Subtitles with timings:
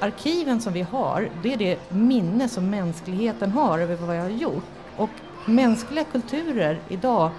[0.00, 4.30] arkiven som vi har, det är det minne som mänskligheten har över vad jag har
[4.30, 4.64] gjort.
[4.96, 5.10] Och
[5.46, 7.30] mänskliga kulturer idag,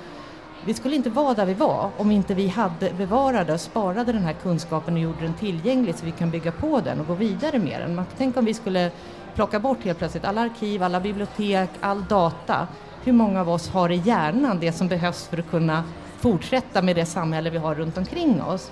[0.66, 4.24] vi skulle inte vara där vi var om inte vi hade bevarade och sparade den
[4.24, 7.60] här kunskapen och gjorde den tillgänglig så vi kan bygga på den och gå vidare
[7.60, 7.96] med den.
[7.96, 8.92] Man, tänk om vi skulle
[9.36, 12.68] plocka bort helt plötsligt alla arkiv, alla bibliotek, all data.
[13.04, 15.84] Hur många av oss har i hjärnan det som behövs för att kunna
[16.20, 18.72] fortsätta med det samhälle vi har runt omkring oss?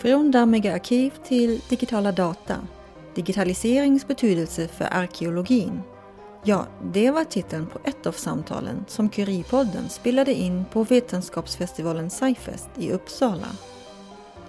[0.00, 2.56] Från dammiga arkiv till digitala data.
[3.14, 5.80] Digitaliserings betydelse för arkeologin.
[6.44, 12.68] Ja, det var titeln på ett av samtalen som Curie-podden spelade in på Vetenskapsfestivalen Scifest
[12.76, 13.46] i Uppsala.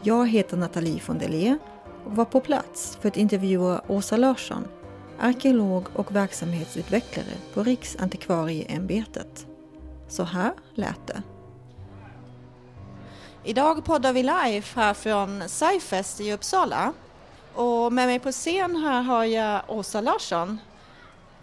[0.02, 1.58] Jag heter Nathalie von Deler
[2.05, 4.68] och var på plats för att intervjua Åsa Larsson,
[5.20, 9.48] arkeolog och verksamhetsutvecklare på Riksantikvarieämbetet.
[10.08, 11.24] Så här lät det.
[13.43, 16.93] Idag poddar vi live här från Scifest i Uppsala.
[17.55, 20.59] Och med mig på scen här har jag Åsa Larsson.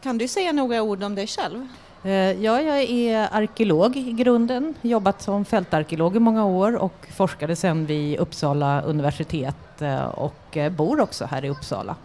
[0.03, 1.69] Kan du säga några ord om dig själv?
[2.05, 7.57] Eh, ja, jag är arkeolog i grunden, jobbat som fältarkeolog i många år och forskade
[7.57, 11.97] sedan vid Uppsala universitet eh, och eh, bor också här i Uppsala.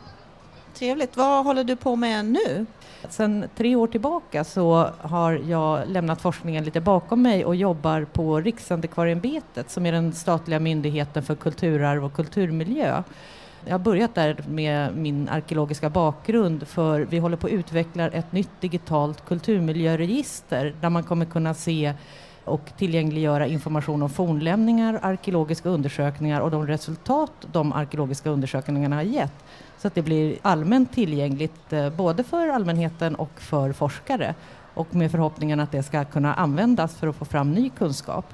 [0.74, 1.18] Trevligt.
[1.18, 2.66] Vad håller du på med nu?
[3.10, 8.40] Sedan tre år tillbaka så har jag lämnat forskningen lite bakom mig och jobbar på
[8.40, 13.04] Riksantikvarieämbetet som är den statliga myndigheten för kulturarv och kulturmiljö.
[13.66, 18.32] Jag har börjat där med min arkeologiska bakgrund för vi håller på att utveckla ett
[18.32, 21.94] nytt digitalt kulturmiljöregister där man kommer kunna se
[22.45, 29.33] och tillgängliggöra information om fornlämningar, arkeologiska undersökningar och de resultat de arkeologiska undersökningarna har gett.
[29.77, 34.36] Så att det blir allmänt tillgängligt eh, både för allmänheten och för forskare
[34.73, 38.26] och med förhoppningen att det ska kunna användas för att få fram ny kunskap.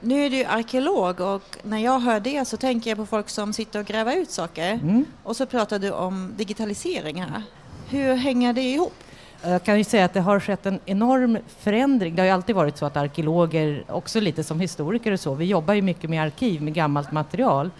[0.00, 3.52] Nu är du arkeolog och när jag hör det så tänker jag på folk som
[3.52, 5.04] sitter och gräver ut saker mm.
[5.22, 7.42] och så pratar du om digitalisering här.
[7.88, 8.94] Hur hänger det ihop?
[9.42, 12.14] Jag kan ju säga att det har skett en enorm förändring.
[12.14, 15.44] Det har ju alltid varit så att arkeologer, också lite som historiker och så, vi
[15.44, 17.70] jobbar ju mycket med arkiv, med gammalt material.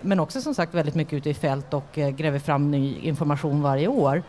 [0.00, 3.62] Men också som sagt väldigt mycket ute i fält och eh, gräver fram ny information
[3.62, 4.22] varje år.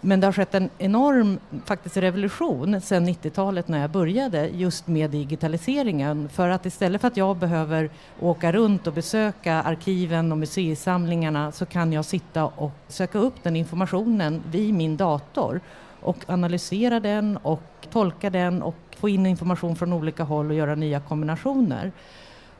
[0.00, 5.10] Men det har skett en enorm faktiskt revolution sedan 90-talet när jag började just med
[5.10, 6.28] digitaliseringen.
[6.28, 7.90] För att istället för att jag behöver
[8.20, 13.56] åka runt och besöka arkiven och museisamlingarna så kan jag sitta och söka upp den
[13.56, 15.60] informationen vid min dator
[16.02, 20.74] och analysera den och tolka den och få in information från olika håll och göra
[20.74, 21.92] nya kombinationer.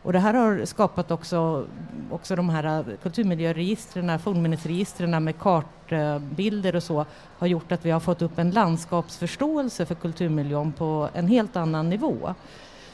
[0.02, 1.66] Och det här har skapat också,
[2.10, 7.04] också de här kulturmiljöregistren, fornminnesregistren med kartbilder och så,
[7.38, 11.88] har gjort att vi har fått upp en landskapsförståelse för kulturmiljön på en helt annan
[11.88, 12.34] nivå.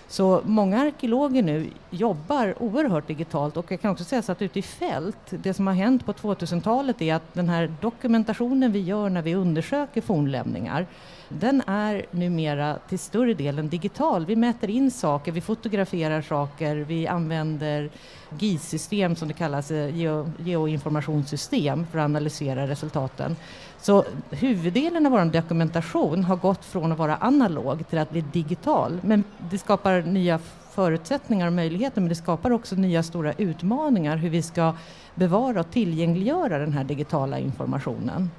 [0.08, 4.58] Så många arkeologer nu jobbar oerhört digitalt och jag kan också säga så att ute
[4.58, 9.08] i fält, det som har hänt på 2000-talet är att den här dokumentationen vi gör
[9.08, 10.86] när vi undersöker fornlämningar,
[11.28, 14.26] den är numera till större delen digital.
[14.26, 17.90] Vi mäter in saker, vi fotograferar saker, vi använder
[18.38, 23.36] GIS-system som det kallas, eh, geo, geoinformationssystem för att analysera resultaten.
[23.80, 29.00] Så huvuddelen av vår dokumentation har gått från att vara analog till att bli digital.
[29.02, 30.38] Men det skapar nya
[30.70, 34.74] förutsättningar och möjligheter men det skapar också nya stora utmaningar hur vi ska
[35.14, 38.30] bevara och tillgängliggöra den här digitala informationen.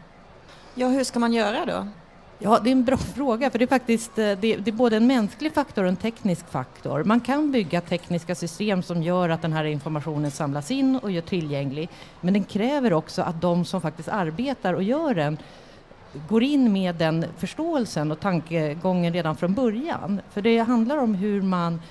[0.76, 1.88] Ja, hur ska man göra då?
[2.40, 4.98] Ja, det är en bra fråga, för det är faktiskt eh, det, det, är både
[4.98, 7.04] en mänsklig faktor och en teknisk faktor.
[7.04, 11.22] Man kan bygga tekniska system som gör att den här informationen samlas in och gör
[11.22, 11.90] tillgänglig,
[12.22, 15.38] men den kräver också att de som faktiskt arbetar och gör den
[16.30, 20.22] går in med den förståelsen och tankegången redan från början.
[20.32, 21.82] För det handlar om hur man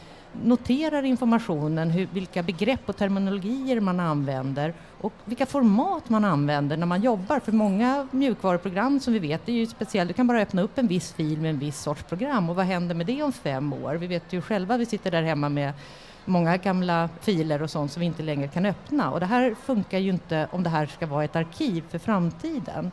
[0.45, 6.87] noterar informationen, hur, vilka begrepp och terminologier man använder och vilka format man använder när
[6.87, 7.41] man jobbar.
[7.41, 10.09] För många mjukvaruprogram som vi vet är ju speciellt.
[10.09, 12.67] Du kan bara öppna upp en viss fil med en viss sorts program och vad
[12.67, 13.95] händer med det om fem år?
[13.95, 15.73] Vi vet ju själva, vi sitter där hemma med
[16.25, 19.99] många gamla filer och sånt som vi inte längre kan öppna och det här funkar
[19.99, 22.91] ju inte om det här ska vara ett arkiv för framtiden.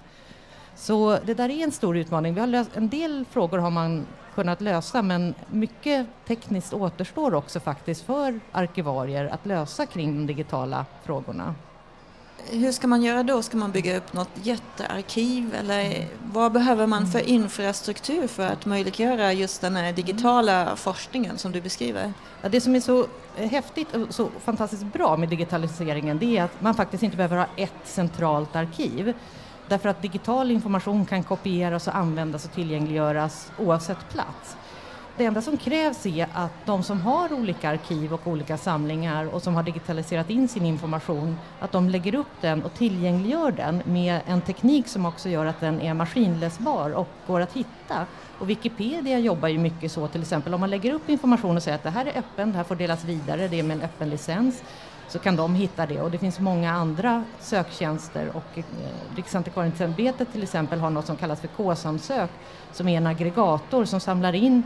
[0.83, 2.33] Så det där är en stor utmaning.
[2.33, 7.59] Vi har löst, en del frågor har man kunnat lösa men mycket tekniskt återstår också
[7.59, 11.55] faktiskt för arkivarier att lösa kring de digitala frågorna.
[12.49, 13.41] Hur ska man göra då?
[13.41, 19.33] Ska man bygga upp något jättearkiv eller vad behöver man för infrastruktur för att möjliggöra
[19.33, 22.13] just den här digitala forskningen som du beskriver?
[22.41, 23.05] Ja, det som är så
[23.35, 27.47] häftigt och så fantastiskt bra med digitaliseringen det är att man faktiskt inte behöver ha
[27.57, 29.13] ett centralt arkiv
[29.73, 34.57] Därför att digital information kan kopieras och användas och tillgängliggöras oavsett plats.
[35.17, 39.41] Det enda som krävs är att de som har olika arkiv och olika samlingar och
[39.41, 44.19] som har digitaliserat in sin information, att de lägger upp den och tillgängliggör den med
[44.25, 48.05] en teknik som också gör att den är maskinläsbar och går att hitta.
[48.39, 51.75] Och Wikipedia jobbar ju mycket så till exempel om man lägger upp information och säger
[51.75, 54.09] att det här är öppen, det här får delas vidare, det är med en öppen
[54.09, 54.63] licens
[55.07, 56.01] så kan de hitta det.
[56.01, 58.29] Och det finns många andra söktjänster.
[58.33, 58.63] Och eh,
[59.15, 62.29] Riksantikvarieämbetet till exempel har något som kallas för K-samsök
[62.71, 64.63] som är en aggregator som samlar in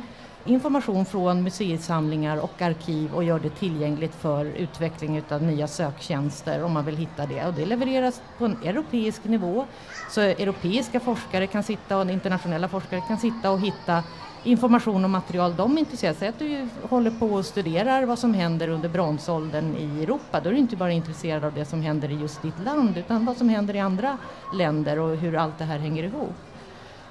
[0.48, 6.74] information från museisamlingar och arkiv och gör det tillgängligt för utveckling av nya söktjänster om
[6.74, 7.46] man vill hitta det.
[7.46, 9.66] Och det levereras på en europeisk nivå.
[10.10, 14.04] Så europeiska forskare kan sitta och internationella forskare kan sitta och hitta
[14.48, 16.30] information och material de är intresserade av.
[16.30, 20.40] att du håller på och studerar vad som händer under bronsåldern i Europa.
[20.40, 23.26] Då är du inte bara intresserad av det som händer i just ditt land utan
[23.26, 24.18] vad som händer i andra
[24.54, 26.36] länder och hur allt det här hänger ihop.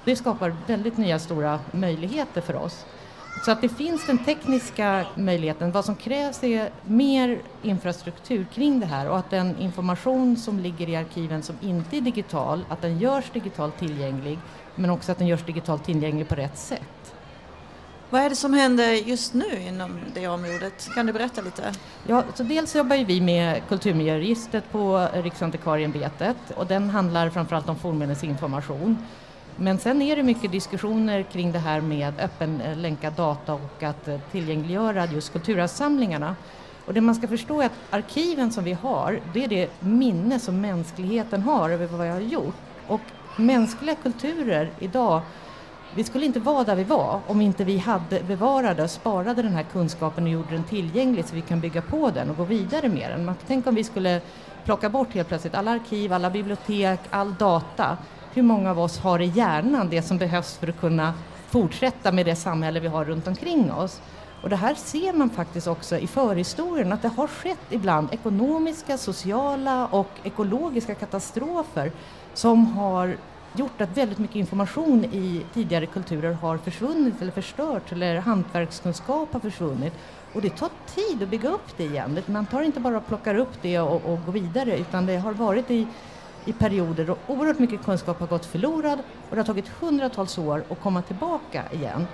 [0.05, 2.85] Det skapar väldigt nya stora möjligheter för oss.
[3.45, 5.71] Så att det finns den tekniska möjligheten.
[5.71, 10.89] Vad som krävs är mer infrastruktur kring det här och att den information som ligger
[10.89, 14.39] i arkiven som inte är digital, att den görs digitalt tillgänglig
[14.75, 17.16] men också att den görs digitalt tillgänglig på rätt sätt.
[18.09, 20.89] Vad är det som händer just nu inom det området?
[20.95, 21.73] Kan du berätta lite?
[22.07, 28.97] Ja, så dels jobbar vi med kulturmiljöregistret på Riksantikvarieämbetet och den handlar framförallt om fornminnesinformation.
[29.55, 33.83] Men sen är det mycket diskussioner kring det här med öppen eh, länkad data och
[33.83, 36.35] att eh, tillgängliggöra just kulturarvssamlingarna.
[36.85, 40.39] Och det man ska förstå är att arkiven som vi har, det är det minne
[40.39, 42.55] som mänskligheten har över vad vi har gjort.
[42.87, 43.01] Och
[43.37, 45.21] mänskliga kulturer idag
[45.97, 49.53] vi skulle inte vara där vi var om inte vi hade bevarade och sparade den
[49.53, 52.89] här kunskapen och gjorde den tillgänglig så vi kan bygga på den och gå vidare
[52.89, 53.25] med den.
[53.25, 54.21] Man, tänk om vi skulle
[54.65, 57.97] plocka bort helt plötsligt alla arkiv, alla bibliotek, all data.
[58.33, 61.13] Hur många av oss har i hjärnan det som behövs för att kunna
[61.49, 64.01] fortsätta med det samhälle vi har runt omkring oss?
[64.43, 68.97] Och det här ser man faktiskt också i förhistorien, att det har skett ibland ekonomiska,
[68.97, 71.91] sociala och ekologiska katastrofer
[72.33, 73.17] som har
[73.59, 79.39] gjort att väldigt mycket information i tidigare kulturer har försvunnit eller förstörts eller hantverkskunskap har
[79.39, 79.93] försvunnit.
[80.33, 82.19] Och det tar tid att bygga upp det igen.
[82.25, 85.33] Man tar inte bara och plockar upp det och, och går vidare utan det har
[85.33, 85.87] varit i,
[86.45, 88.99] i perioder då oerhört mycket kunskap har gått förlorad
[89.29, 92.07] och det har tagit hundratals år att komma tillbaka igen.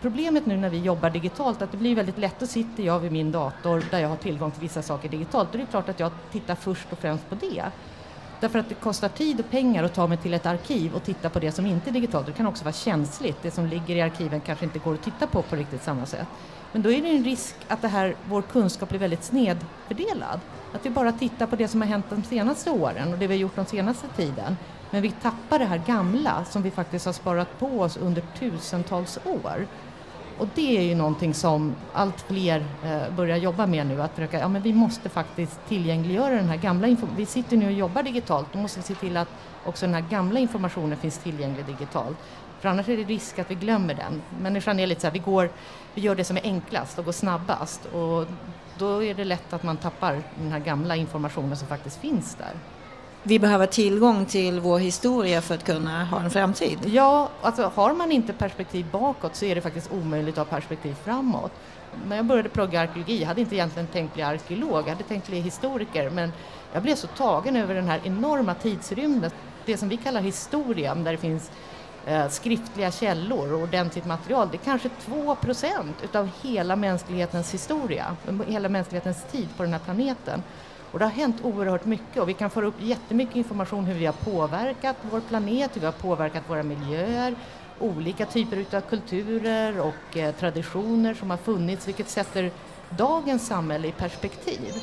[0.00, 3.00] Problemet nu när vi jobbar digitalt är att det blir väldigt lätt, då sitter jag
[3.00, 5.88] vid min dator där jag har tillgång till vissa saker digitalt och det är klart
[5.88, 7.64] att jag tittar först och främst på det.
[8.44, 11.30] Därför att det kostar tid och pengar att ta mig till ett arkiv och titta
[11.30, 12.26] på det som inte är digitalt.
[12.26, 13.36] Det kan också vara känsligt.
[13.42, 16.26] Det som ligger i arkiven kanske inte går att titta på på riktigt samma sätt.
[16.72, 20.40] Men då är det en risk att det här, vår kunskap blir väldigt snedfördelad.
[20.74, 23.34] Att vi bara tittar på det som har hänt de senaste åren och det vi
[23.34, 24.56] har gjort den senaste tiden.
[24.90, 29.18] Men vi tappar det här gamla som vi faktiskt har sparat på oss under tusentals
[29.24, 29.66] år.
[30.38, 34.38] Och det är ju någonting som allt fler eh, börjar jobba med nu, att försöka,
[34.38, 37.18] ja men vi måste faktiskt tillgängliggöra den här gamla informationen.
[37.18, 39.28] Vi sitter nu och jobbar digitalt, då måste vi se till att
[39.64, 42.16] också den här gamla informationen finns tillgänglig digitalt.
[42.60, 44.22] För annars är det risk att vi glömmer den.
[44.40, 45.50] Människan är lite så här, vi, går,
[45.94, 48.26] vi gör det som är enklast och går snabbast och
[48.78, 52.52] då är det lätt att man tappar den här gamla informationen som faktiskt finns där
[53.26, 56.78] vi behöver tillgång till vår historia för att kunna ha en framtid.
[56.86, 60.96] Ja, alltså har man inte perspektiv bakåt så är det faktiskt omöjligt att ha perspektiv
[61.04, 61.52] framåt.
[62.06, 65.26] När jag började plugga arkeologi, jag hade inte egentligen tänkt bli arkeolog, jag hade tänkt
[65.26, 66.32] bli historiker, men
[66.72, 69.30] jag blev så tagen över den här enorma tidsrymden,
[69.66, 71.50] det som vi kallar historia, där det finns
[72.06, 78.16] eh, skriftliga källor och ordentligt material, det är kanske 2 procent utav hela mänsklighetens historia,
[78.46, 80.42] hela mänsklighetens tid på den här planeten.
[80.94, 84.06] Och det har hänt oerhört mycket och vi kan få upp jättemycket information hur vi
[84.06, 87.34] har påverkat vår planet, hur vi har påverkat våra miljöer,
[87.78, 92.50] olika typer av kulturer och eh, traditioner som har funnits, vilket sätter
[92.90, 94.74] dagens samhälle i perspektiv.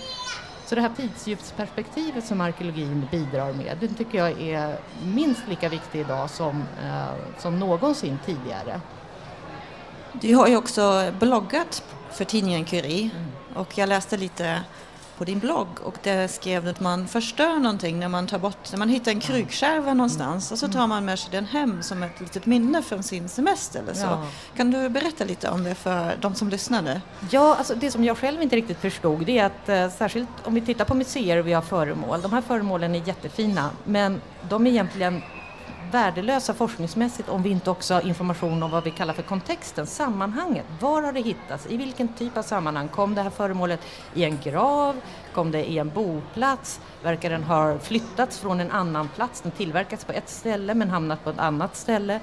[0.65, 6.05] Så det här tidsdjupsperspektivet som arkeologin bidrar med, det tycker jag är minst lika viktigt
[6.05, 8.81] idag som, eh, som någonsin tidigare.
[10.13, 13.31] Du har ju också bloggat för tidningen Curie mm.
[13.55, 14.63] och jag läste lite
[15.21, 18.71] på din blogg och där skrev du att man förstör någonting när man tar bort,
[18.71, 22.03] när man hittar en krukskärva någonstans och så tar man med sig den hem som
[22.03, 24.05] ett litet minne från sin semester eller så.
[24.05, 24.25] Ja.
[24.55, 27.01] Kan du berätta lite om det för de som lyssnade?
[27.29, 30.53] Ja, alltså det som jag själv inte riktigt förstod det är att eh, särskilt om
[30.53, 34.67] vi tittar på museer och vi har föremål, de här föremålen är jättefina men de
[34.67, 35.21] är egentligen
[35.91, 40.65] värdelösa forskningsmässigt om vi inte också har information om vad vi kallar för kontexten, sammanhanget.
[40.79, 41.67] Var har det hittats?
[41.69, 42.87] I vilken typ av sammanhang?
[42.87, 43.79] Kom det här föremålet
[44.13, 44.95] i en grav?
[45.33, 46.79] Kom det i en boplats?
[47.03, 49.41] Verkar den ha flyttats från en annan plats?
[49.41, 52.19] Den tillverkats på ett ställe men hamnat på ett annat ställe?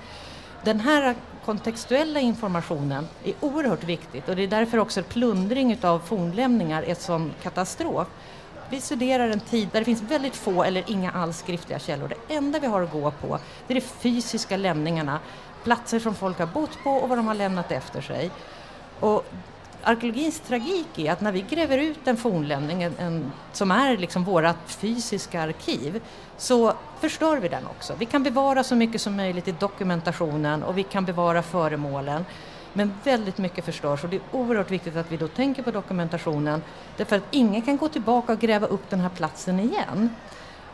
[0.65, 6.83] Den här kontextuella informationen är oerhört viktigt och det är därför också plundring av fornlämningar
[6.83, 8.09] är en sån katastrof.
[8.71, 12.09] Vi studerar en tid där det finns väldigt få eller inga alls skriftliga källor.
[12.09, 15.19] Det enda vi har att gå på det är de fysiska lämningarna,
[15.65, 18.31] platser som folk har bott på och vad de har lämnat efter sig.
[19.01, 19.27] Och
[19.83, 24.25] arkeologins tragik är att när vi gräver ut en fornlämning, en, en, som är liksom
[24.25, 26.03] vårt fysiska arkiv,
[26.37, 27.95] så förstör vi den också.
[27.99, 32.25] Vi kan bevara så mycket som möjligt i dokumentationen och vi kan bevara föremålen.
[32.73, 36.63] Men väldigt mycket förstörs och det är oerhört viktigt att vi då tänker på dokumentationen
[36.97, 40.11] därför att ingen kan gå tillbaka och gräva upp den här platsen igen.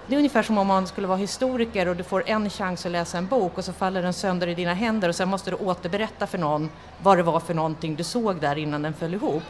[0.06, 2.92] Det är ungefär som om man skulle vara historiker och du får en chans att
[2.92, 5.56] läsa en bok och så faller den sönder i dina händer och sen måste du
[5.56, 6.70] återberätta för någon
[7.02, 9.42] vad det var för någonting du såg där innan den föll ihop.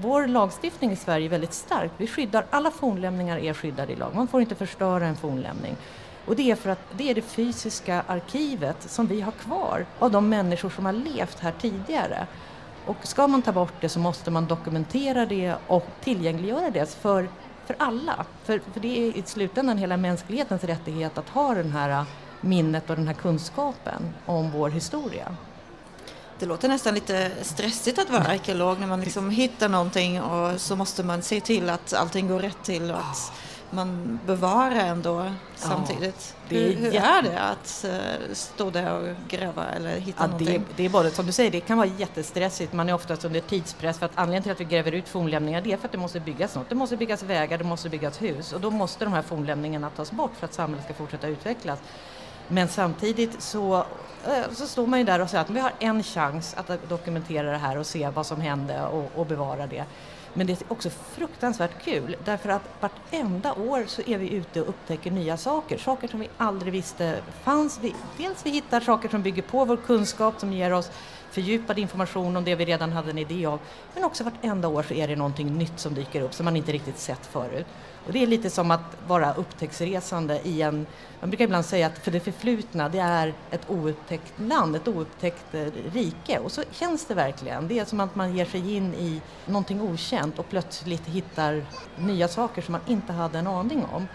[0.00, 1.90] Vår lagstiftning i Sverige är väldigt stark.
[1.96, 4.14] Vi skyddar, alla fornlämningar är skyddade i lag.
[4.14, 5.76] Man får inte förstöra en fornlämning.
[6.26, 10.10] Och det är för att det är det fysiska arkivet som vi har kvar av
[10.10, 12.26] de människor som har levt här tidigare.
[12.86, 17.28] Och ska man ta bort det så måste man dokumentera det och tillgängliggöra det för
[17.66, 18.26] för alla.
[18.44, 22.04] För, för det är i slutändan hela mänsklighetens rättighet att ha den här
[22.40, 25.36] minnet och den här kunskapen om vår historia.
[26.38, 30.76] Det låter nästan lite stressigt att vara arkeolog när man liksom hittar någonting och så
[30.76, 33.32] måste man se till att allting går rätt till och att
[33.74, 36.36] man bevarar ändå samtidigt.
[36.48, 40.64] Ja, hur, hur är det att uh, stå där och gräva eller hitta ja, någonting?
[40.68, 42.72] Det, det, är både, som du säger, det kan vara jättestressigt.
[42.72, 45.72] Man är oftast under tidspress för att anledningen till att vi gräver ut fornlämningar det
[45.72, 46.68] är för att det måste byggas något.
[46.68, 50.12] Det måste byggas vägar, det måste byggas hus och då måste de här fornlämningarna tas
[50.12, 51.78] bort för att samhället ska fortsätta utvecklas.
[52.48, 53.76] Men samtidigt så,
[54.24, 57.50] eh, så står man ju där och säger att vi har en chans att dokumentera
[57.50, 59.84] det här och se vad som hände och, och bevara det.
[60.34, 64.68] Men det är också fruktansvärt kul därför att vartenda år så är vi ute och
[64.68, 67.78] upptäcker nya saker, saker som vi aldrig visste fanns.
[67.82, 70.90] Vi, dels vi hittar saker som bygger på vår kunskap som ger oss
[71.34, 73.58] fördjupad information om det vi redan hade en idé av.
[73.94, 76.72] Men också vartenda år så är det någonting nytt som dyker upp som man inte
[76.72, 77.66] riktigt sett förut.
[78.06, 80.86] Och det är lite som att vara upptäcktsresande i en,
[81.20, 85.54] man brukar ibland säga att för det förflutna det är ett oupptäckt land, ett oupptäckt
[85.54, 87.68] eh, rike och så känns det verkligen.
[87.68, 91.64] Det är som att man ger sig in i någonting okänt och plötsligt hittar
[91.98, 94.06] nya saker som man inte hade en aning om.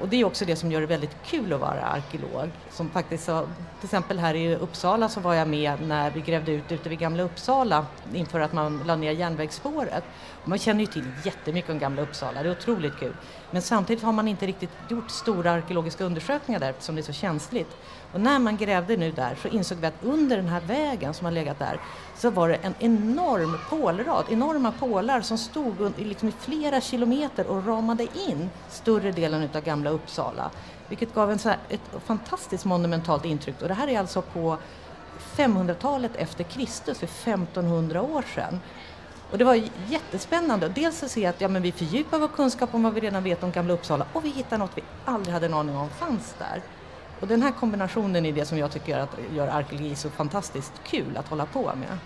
[0.00, 2.50] Och det är också det som gör det väldigt kul att vara arkeolog.
[2.70, 6.72] Som faktiskt till exempel här i Uppsala så var jag med när vi grävde ut
[6.72, 10.04] ute vid Gamla Uppsala inför att man la ner järnvägsspåret.
[10.44, 13.16] Man känner ju till jättemycket om Gamla Uppsala, det är otroligt kul.
[13.50, 17.12] Men samtidigt har man inte riktigt gjort stora arkeologiska undersökningar där eftersom det är så
[17.12, 17.76] känsligt.
[18.14, 21.24] Och när man grävde nu där så insåg vi att under den här vägen som
[21.24, 21.80] har legat där
[22.16, 27.66] så var det en enorm pålrad, enorma pålar som stod liksom i flera kilometer och
[27.66, 30.50] ramade in större delen av Gamla Uppsala.
[30.88, 33.62] Vilket gav en så här, ett fantastiskt monumentalt intryck.
[33.62, 34.56] Och det här är alltså på
[35.36, 38.60] 500-talet efter Kristus, för 1500 år sedan.
[39.30, 40.68] Och det var jättespännande.
[40.68, 43.42] Dels att se att ja, men vi fördjupar vår kunskap om vad vi redan vet
[43.42, 46.62] om Gamla Uppsala och vi hittar något vi aldrig hade en aning om fanns där.
[47.20, 51.16] Och den här kombinationen är det som jag tycker att gör arkeologi så fantastiskt kul
[51.16, 51.98] att hålla på med.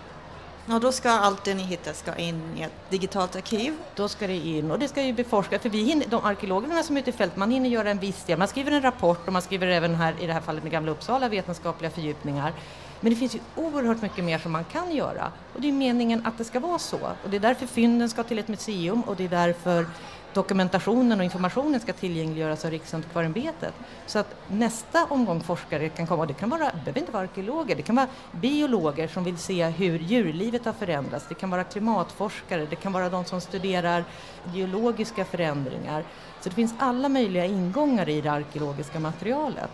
[0.75, 3.73] Och då ska allt det ni hittar ska in i ett digitalt arkiv?
[3.95, 6.97] Då ska det in och det ska ju beforskas, för vi hinner, de arkeologerna som
[6.97, 9.33] är ute i fält, man hinner göra en viss del, man skriver en rapport och
[9.33, 12.53] man skriver även här i det här fallet med Gamla Uppsala vetenskapliga fördjupningar.
[12.99, 16.25] Men det finns ju oerhört mycket mer som man kan göra och det är meningen
[16.25, 19.15] att det ska vara så och det är därför fynden ska till ett museum och
[19.15, 19.85] det är därför
[20.33, 23.73] dokumentationen och informationen ska tillgängliggöras av Riksantikvarieämbetet.
[24.05, 27.23] Så att nästa omgång forskare kan komma, och det kan vara, det behöver inte vara
[27.23, 31.63] arkeologer, det kan vara biologer som vill se hur djurlivet har förändrats, det kan vara
[31.63, 34.05] klimatforskare, det kan vara de som studerar
[34.53, 36.03] geologiska förändringar.
[36.41, 39.71] Så det finns alla möjliga ingångar i det arkeologiska materialet.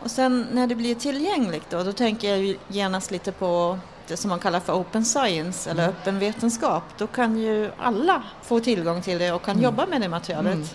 [0.00, 3.78] Och sen när det blir tillgängligt då, då tänker jag genast lite på
[4.16, 5.94] som man kallar för open science eller mm.
[5.94, 6.82] öppen vetenskap.
[6.98, 9.64] Då kan ju alla få tillgång till det och kan mm.
[9.64, 10.54] jobba med det materialet.
[10.54, 10.66] Mm.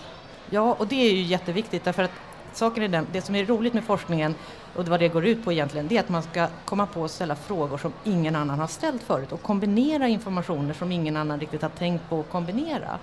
[0.50, 2.10] Ja, och det är ju jätteviktigt därför att
[2.52, 4.34] saken är den, det som är roligt med forskningen
[4.74, 7.10] och vad det går ut på egentligen, det är att man ska komma på att
[7.10, 11.62] ställa frågor som ingen annan har ställt förut och kombinera informationer som ingen annan riktigt
[11.62, 12.98] har tänkt på att kombinera.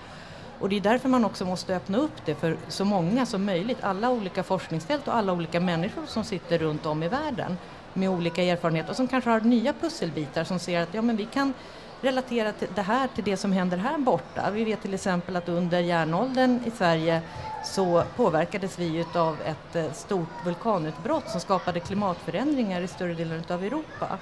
[0.59, 3.77] Och det är därför man också måste öppna upp det för så många som möjligt,
[3.81, 7.57] alla olika forskningsfält och alla olika människor som sitter runt om i världen
[7.93, 11.25] med olika erfarenheter och som kanske har nya pusselbitar som ser att ja, men vi
[11.25, 11.53] kan
[12.01, 14.51] relatera det här till det som händer här borta.
[14.51, 17.21] Vi vet till exempel att under järnåldern i Sverige
[17.65, 23.63] så påverkades vi av ett eh, stort vulkanutbrott som skapade klimatförändringar i större delen av
[23.63, 24.17] Europa.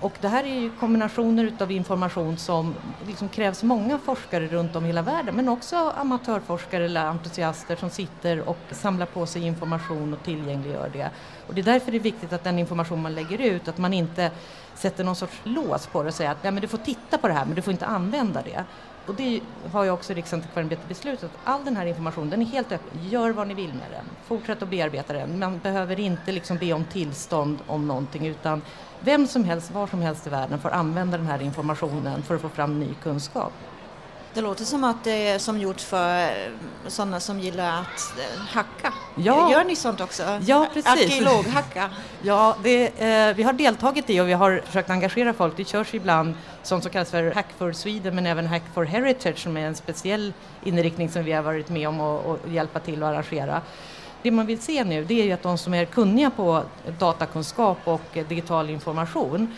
[0.00, 2.74] Och det här är ju kombinationer utav information som
[3.06, 7.90] liksom krävs många forskare runt om i hela världen men också amatörforskare eller entusiaster som
[7.90, 11.10] sitter och samlar på sig information och tillgängliggör det.
[11.46, 13.92] Och det är därför det är viktigt att den information man lägger ut, att man
[13.92, 14.30] inte
[14.74, 17.28] sätter någon sorts lås på det och säger att ja, men du får titta på
[17.28, 18.64] det här men du får inte använda det.
[19.06, 19.40] Och det
[19.72, 21.30] har ju också Riksantikvarieämbetet beslutat.
[21.44, 23.08] All den här informationen den är helt öppen.
[23.08, 24.04] Gör vad ni vill med den.
[24.26, 25.38] Fortsätt att bearbeta den.
[25.38, 28.62] Man behöver inte liksom be om tillstånd om någonting utan
[29.00, 32.40] vem som helst, var som helst i världen får använda den här informationen för att
[32.40, 33.52] få fram ny kunskap.
[34.36, 36.30] Det låter som att det är som gjort för
[36.86, 38.92] sådana som gillar att eh, hacka.
[39.14, 39.52] Ja.
[39.52, 40.40] Gör ni sånt också?
[40.46, 40.92] Ja, precis.
[40.92, 41.90] Arkeologhacka?
[42.22, 45.56] Ja, det, eh, vi har deltagit i och vi har försökt engagera folk.
[45.56, 49.38] Det körs ibland sånt som kallas för Hack for Sweden men även Hack for Heritage
[49.38, 50.32] som är en speciell
[50.64, 53.62] inriktning som vi har varit med om att hjälpa till att arrangera.
[54.22, 56.62] Det man vill se nu det är ju att de som är kunniga på
[56.98, 59.54] datakunskap och digital information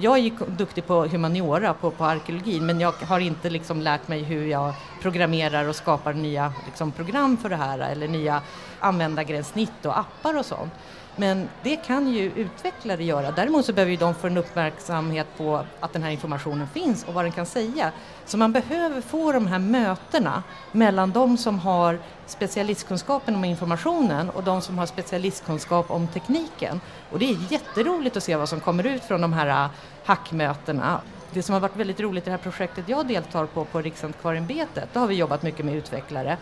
[0.00, 4.22] jag är duktig på humaniora, på, på arkeologin, men jag har inte liksom lärt mig
[4.22, 8.42] hur jag programmerar och skapar nya liksom, program för det här eller nya
[8.80, 10.72] användargränssnitt och appar och sånt.
[11.18, 13.30] Men det kan ju utvecklare göra.
[13.30, 17.14] Däremot så behöver ju de få en uppmärksamhet på att den här informationen finns och
[17.14, 17.92] vad den kan säga.
[18.26, 24.44] Så man behöver få de här mötena mellan de som har specialistkunskapen om informationen och
[24.44, 26.80] de som har specialistkunskap om tekniken.
[27.10, 29.70] Och det är jätteroligt att se vad som kommer ut från de här äh,
[30.04, 31.00] hackmötena.
[31.32, 34.88] Det som har varit väldigt roligt i det här projektet jag deltar på, på Riksantikvarieämbetet,
[34.92, 36.36] då har vi jobbat mycket med utvecklare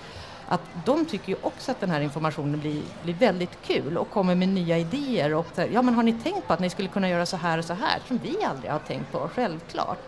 [0.49, 4.35] att de tycker ju också att den här informationen blir, blir väldigt kul och kommer
[4.35, 5.35] med nya idéer.
[5.35, 7.65] Och ja, men har ni tänkt på att ni skulle kunna göra så här och
[7.65, 9.99] så här som vi aldrig har tänkt på, självklart.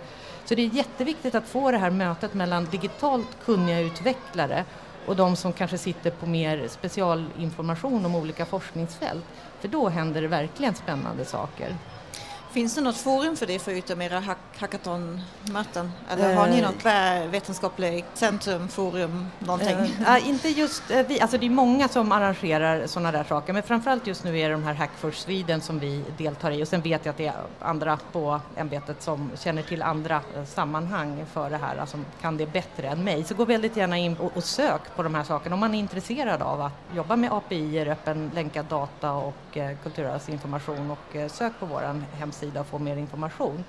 [0.45, 4.65] Så det är jätteviktigt att få det här mötet mellan digitalt kunniga utvecklare
[5.07, 9.25] och de som kanske sitter på mer specialinformation om olika forskningsfält.
[9.61, 11.77] För då händer det verkligen spännande saker.
[12.59, 15.93] Finns det något forum för det förutom era hack hackathonmöten?
[16.11, 16.63] Eller har ni eh.
[16.63, 16.85] något
[17.33, 19.77] vetenskapligt centrum, forum, någonting?
[20.07, 23.63] Äh, inte just äh, vi, alltså det är många som arrangerar sådana där saker men
[23.63, 26.69] framförallt just nu är det de här Hack for Sweden som vi deltar i och
[26.69, 31.51] sen vet jag att det är andra på ämbetet som känner till andra sammanhang för
[31.51, 33.25] det här, alltså kan det bättre än mig.
[33.25, 35.79] Så gå väldigt gärna in och, och sök på de här sakerna om man är
[35.79, 41.67] intresserad av att jobba med API, öppen länkad data och äh, kulturarvsinformation och sök på
[41.67, 43.65] vår hemsida hemsida och få mer information.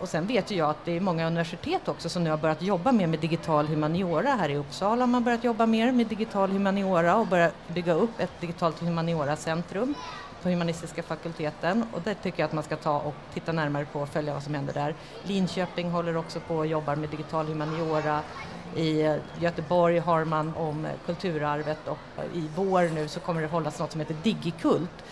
[0.00, 2.62] Och sen vet ju jag att det är många universitet också som nu har börjat
[2.62, 4.36] jobba mer med digital humaniora.
[4.38, 8.20] Här i Uppsala har man börjat jobba mer med digital humaniora och börjat bygga upp
[8.20, 9.94] ett digitalt humaniora-centrum
[10.42, 14.00] på humanistiska fakulteten och det tycker jag att man ska ta och titta närmare på
[14.00, 14.94] och följa vad som händer där.
[15.24, 18.20] Linköping håller också på och jobbar med digital humaniora.
[18.76, 21.98] I Göteborg har man om kulturarvet och
[22.34, 25.04] i vår nu så kommer det hållas något som heter Digikult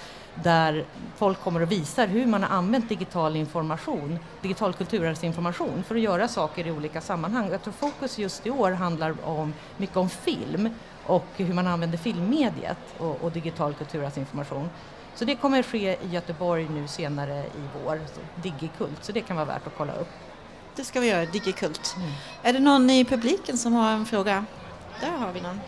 [0.42, 0.84] där
[1.16, 6.28] folk kommer och visar hur man har använt digital information, digital kulturarvsinformation för att göra
[6.28, 7.50] saker i olika sammanhang.
[7.50, 10.70] Jag tror fokus just i år handlar om, mycket om film
[11.06, 14.68] och hur man använder filmmediet och, och digital kulturarvsinformation.
[15.14, 18.00] Så det kommer att ske i Göteborg nu senare i vår,
[18.42, 20.08] Digikult, så det kan vara värt att kolla upp.
[20.76, 21.94] Det ska vi göra, Digikult.
[21.96, 22.10] Mm.
[22.42, 24.44] Är det någon i publiken som har en fråga?
[25.00, 25.60] Där har vi någon.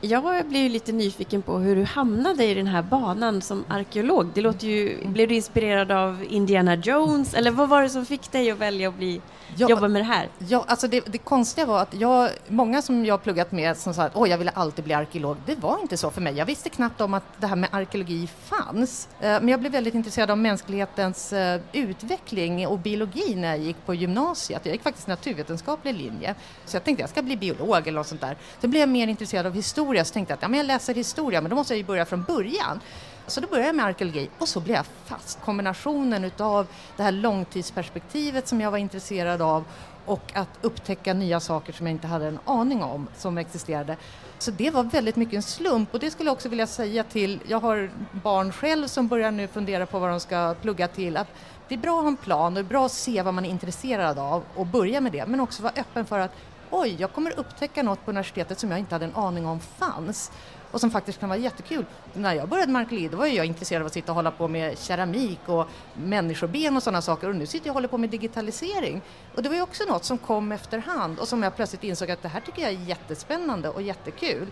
[0.00, 4.30] Jag blir lite nyfiken på hur du hamnade i den här banan som arkeolog.
[4.34, 8.32] Det låter ju, blev du inspirerad av Indiana Jones eller vad var det som fick
[8.32, 9.20] dig att välja att bli
[9.56, 10.28] ja, jobba med det här?
[10.38, 14.02] Ja, alltså det, det, konstiga var att jag, många som jag pluggat med som sa
[14.02, 15.36] att oh, jag ville alltid bli arkeolog.
[15.46, 16.34] Det var inte så för mig.
[16.34, 19.08] Jag visste knappt om att det här med arkeologi fanns.
[19.20, 23.86] Eh, men jag blev väldigt intresserad av mänsklighetens eh, utveckling och biologi när jag gick
[23.86, 24.60] på gymnasiet.
[24.64, 26.34] Jag gick faktiskt naturvetenskaplig linje.
[26.64, 28.36] Så jag tänkte jag ska bli biolog eller något sånt där.
[28.60, 30.94] Så blev jag mer intresserad av historia så tänkte jag att ja, men jag läser
[30.94, 32.80] historia men då måste jag ju börja från början.
[33.26, 35.40] Så då började jag med arkeologi och så blev jag fast.
[35.40, 39.64] Kombinationen utav det här långtidsperspektivet som jag var intresserad av
[40.06, 43.96] och att upptäcka nya saker som jag inte hade en aning om som existerade.
[44.38, 47.40] Så det var väldigt mycket en slump och det skulle jag också vilja säga till,
[47.46, 51.28] jag har barn själv som börjar nu fundera på vad de ska plugga till, att
[51.68, 53.44] det är bra att ha en plan och det är bra att se vad man
[53.44, 56.32] är intresserad av och börja med det, men också vara öppen för att
[56.70, 60.32] oj, jag kommer upptäcka något på universitetet som jag inte hade en aning om fanns
[60.70, 61.84] och som faktiskt kan vara jättekul.
[62.12, 64.48] När jag började med arkeologi då var jag intresserad av att sitta och hålla på
[64.48, 68.10] med keramik och människoben och sådana saker och nu sitter jag och håller på med
[68.10, 69.02] digitalisering.
[69.34, 72.22] Och det var ju också något som kom efterhand och som jag plötsligt insåg att
[72.22, 74.46] det här tycker jag är jättespännande och jättekul.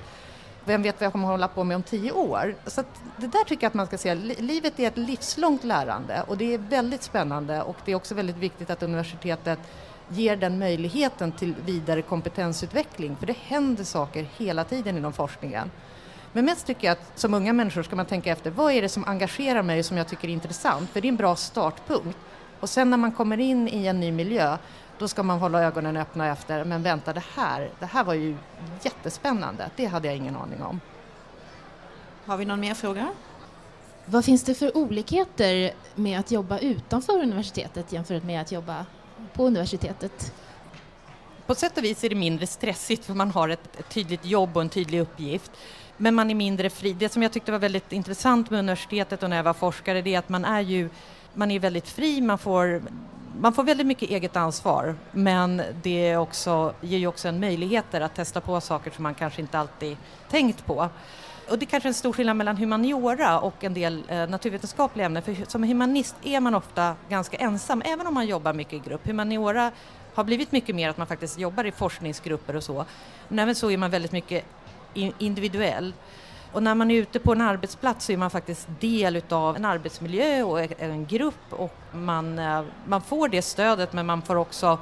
[0.65, 2.55] Vem vet vad jag kommer att hålla på med om tio år?
[2.67, 2.83] Så
[3.17, 4.15] det där tycker jag att man ska se.
[4.15, 8.37] Livet är ett livslångt lärande och det är väldigt spännande och det är också väldigt
[8.37, 9.59] viktigt att universitetet
[10.09, 15.71] ger den möjligheten till vidare kompetensutveckling för det händer saker hela tiden inom forskningen.
[16.33, 18.89] Men mest tycker jag att som unga människor ska man tänka efter vad är det
[18.89, 20.91] som engagerar mig och som jag tycker är intressant?
[20.91, 22.19] För det är en bra startpunkt.
[22.61, 24.59] Och sen när man kommer in i en ny miljö
[24.99, 28.37] då ska man hålla ögonen öppna efter, men vänta det här, det här var ju
[28.83, 30.81] jättespännande, det hade jag ingen aning om.
[32.27, 33.09] Har vi någon mer fråga?
[34.05, 38.87] Vad finns det för olikheter med att jobba utanför universitetet jämfört med att jobba
[39.37, 40.33] på universitetet?
[41.47, 44.57] På sätt och vis är det mindre stressigt för man har ett, ett tydligt jobb
[44.57, 45.51] och en tydlig uppgift.
[45.97, 46.93] Men man är mindre fri.
[46.93, 50.15] Det som jag tyckte var väldigt intressant med universitetet och när jag var forskare det
[50.15, 50.89] är att man är ju
[51.35, 52.83] man är väldigt fri, man får,
[53.41, 58.15] man får väldigt mycket eget ansvar men det också, ger ju också en möjligheter att
[58.15, 59.97] testa på saker som man kanske inte alltid
[60.31, 60.89] tänkt på.
[61.49, 65.07] Och det är kanske är en stor skillnad mellan humaniora och en del eh, naturvetenskapliga
[65.07, 65.23] ämnen.
[65.23, 69.07] För som humanist är man ofta ganska ensam, även om man jobbar mycket i grupp.
[69.07, 69.73] Humaniora
[70.15, 72.85] har blivit mycket mer att man faktiskt jobbar i forskningsgrupper och så.
[73.29, 74.45] Men även så är man väldigt mycket
[75.19, 75.93] individuell.
[76.53, 79.65] Och när man är ute på en arbetsplats så är man faktiskt del utav en
[79.65, 84.37] arbetsmiljö och e-, en grupp och man, eh, man får det stödet men man får
[84.37, 84.79] också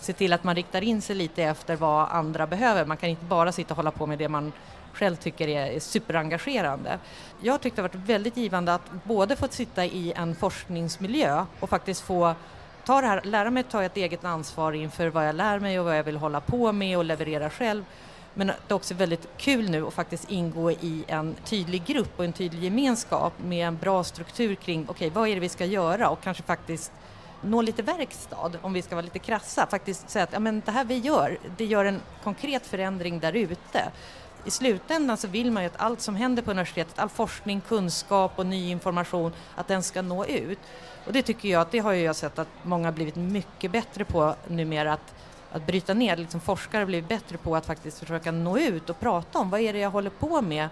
[0.00, 2.86] se till att man riktar in sig lite efter vad andra behöver.
[2.86, 4.52] Man kan inte bara sitta och hålla på med det man
[4.92, 6.98] själv tycker är superengagerande.
[7.40, 12.00] Jag tyckte det varit väldigt givande att både få sitta i en forskningsmiljö och faktiskt
[12.00, 12.34] få
[12.84, 15.78] ta det här, lära mig att ta ett eget ansvar inför vad jag lär mig
[15.78, 17.84] och vad jag vill hålla på med och leverera själv.
[18.34, 22.24] Men det är också väldigt kul nu att faktiskt ingå i en tydlig grupp och
[22.24, 25.64] en tydlig gemenskap med en bra struktur kring okej, okay, vad är det vi ska
[25.64, 26.92] göra och kanske faktiskt
[27.42, 30.72] nå lite verkstad, om vi ska vara lite krassa, faktiskt säga att ja, men det
[30.72, 33.90] här vi gör, det gör en konkret förändring där ute
[34.44, 38.32] i slutändan så vill man ju att allt som händer på universitetet, all forskning, kunskap
[38.36, 40.58] och ny information, att den ska nå ut.
[41.06, 44.34] Och det tycker jag att det har jag sett att många blivit mycket bättre på
[44.48, 45.14] numera att,
[45.52, 49.00] att bryta ner, liksom forskare har blivit bättre på att faktiskt försöka nå ut och
[49.00, 50.68] prata om vad är det jag håller på med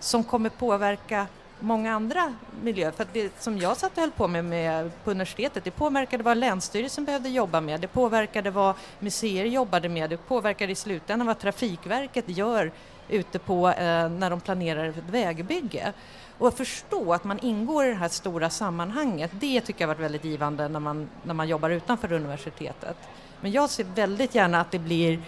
[0.00, 1.26] som kommer påverka
[1.60, 2.90] många andra miljöer.
[2.90, 6.36] För det som jag satt och höll på med, med på universitetet, det påverkade vad
[6.36, 11.38] Länsstyrelsen behövde jobba med, det påverkade vad museer jobbade med, det påverkade i slutändan vad
[11.38, 12.72] Trafikverket gör
[13.08, 15.92] ute på eh, när de planerar ett vägbygge.
[16.38, 19.94] Och att förstå att man ingår i det här stora sammanhanget, det tycker jag har
[19.94, 22.96] varit väldigt givande när man, när man jobbar utanför universitetet.
[23.40, 25.20] Men jag ser väldigt gärna att det blir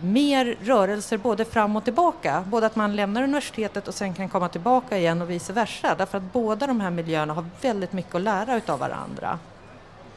[0.00, 2.44] mer rörelser både fram och tillbaka.
[2.46, 5.94] Både att man lämnar universitetet och sen kan komma tillbaka igen och vice versa.
[5.98, 9.38] Därför att båda de här miljöerna har väldigt mycket att lära utav varandra.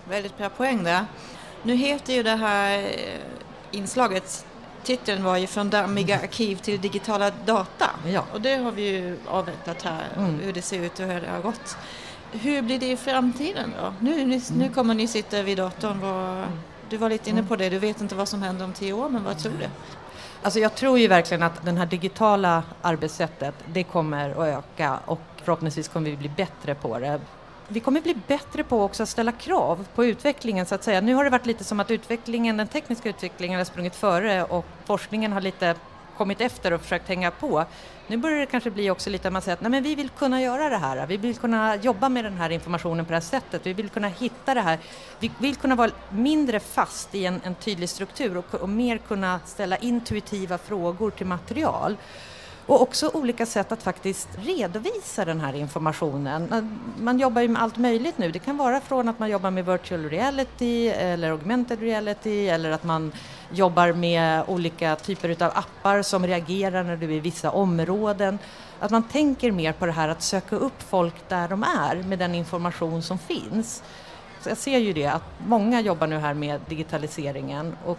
[0.10, 1.06] Väldigt bra poäng där.
[1.64, 2.88] Nu heter ju det här eh,
[3.72, 4.46] inslaget
[4.84, 7.90] titeln var ju Från dammiga arkiv till digitala data.
[8.06, 8.26] Ja.
[8.34, 10.40] Och det har vi ju avväntat här, mm.
[10.40, 11.78] hur det ser ut och hur det har gått.
[12.32, 13.94] Hur blir det i framtiden då?
[14.00, 14.42] Nu, nu, mm.
[14.58, 16.00] nu kommer ni sitta vid datorn.
[16.00, 16.50] Vad, mm.
[16.90, 17.48] du var lite inne mm.
[17.48, 19.68] på det, du vet inte vad som händer om tio år, men vad tror du?
[20.44, 25.22] Alltså jag tror ju verkligen att det här digitala arbetssättet, det kommer att öka och
[25.44, 27.20] förhoppningsvis kommer vi bli bättre på det
[27.72, 31.02] vi kommer bli bättre på också att ställa krav på utvecklingen så att säga.
[31.02, 34.66] Nu har det varit lite som att utvecklingen, den tekniska utvecklingen har sprungit före och
[34.86, 35.76] forskningen har lite
[36.18, 37.66] kommit efter och försökt hänga på.
[38.08, 40.10] Nu börjar det kanske bli också lite att man säger att nej men vi vill
[40.10, 43.22] kunna göra det här, vi vill kunna jobba med den här informationen på det här
[43.22, 44.80] sättet, vi vill kunna hitta det här,
[45.20, 49.40] vi vill kunna vara mindre fast i en, en tydlig struktur och, och mer kunna
[49.46, 51.98] ställa intuitiva frågor till material.
[52.66, 56.70] Och också olika sätt att faktiskt redovisa den här informationen.
[57.00, 58.32] Man jobbar ju med allt möjligt nu.
[58.32, 62.84] Det kan vara från att man jobbar med virtual reality eller augmented reality eller att
[62.84, 63.12] man
[63.52, 68.40] jobbar med olika typer av appar som reagerar när du är i vissa områden.
[68.80, 72.20] Att man tänker mer på det här att söka upp folk där de är med
[72.20, 73.84] den information som finns.
[74.42, 77.98] Så jag ser ju det att många jobbar nu här med digitaliseringen och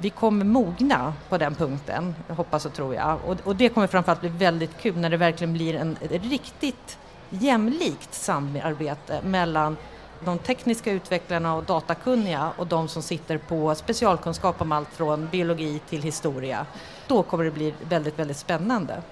[0.00, 3.18] vi kommer mogna på den punkten, hoppas och tror jag.
[3.26, 6.98] Och, och det kommer framförallt bli väldigt kul när det verkligen blir en, ett riktigt
[7.30, 9.76] jämlikt samarbete mellan
[10.24, 15.80] de tekniska utvecklarna och datakunniga och de som sitter på specialkunskap om allt från biologi
[15.88, 16.66] till historia.
[17.06, 19.02] Då kommer det bli väldigt, väldigt spännande.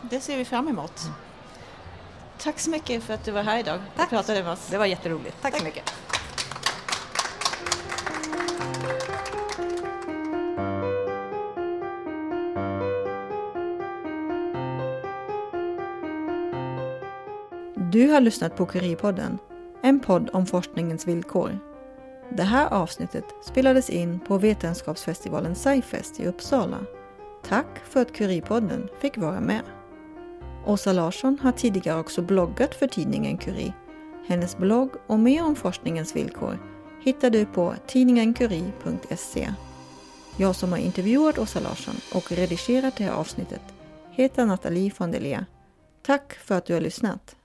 [0.00, 1.02] Det ser vi fram emot.
[1.02, 1.14] Mm.
[2.38, 4.10] Tack så mycket för att du var här idag och Tack.
[4.10, 4.66] pratade med oss.
[4.70, 5.36] Det var jätteroligt.
[5.42, 5.60] Tack, Tack.
[5.60, 5.94] så mycket.
[18.06, 19.38] Du har lyssnat på Curie-podden,
[19.82, 21.58] en podd om forskningens villkor.
[22.30, 26.78] Det här avsnittet spelades in på Vetenskapsfestivalen SciFest i Uppsala.
[27.42, 29.62] Tack för att Curie-podden fick vara med.
[30.66, 33.74] Åsa Larsson har tidigare också bloggat för tidningen Curie.
[34.26, 36.58] Hennes blogg och mer om forskningens villkor
[37.02, 39.52] hittar du på tidningencurie.se.
[40.36, 43.62] Jag som har intervjuat Åsa Larsson och redigerat det här avsnittet
[44.10, 45.44] heter Nathalie von der
[46.02, 47.36] Tack för att du har lyssnat.